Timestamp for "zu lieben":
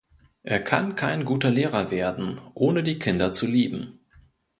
3.33-3.99